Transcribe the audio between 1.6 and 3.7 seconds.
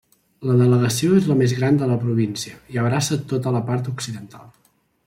de la província i abraça tota la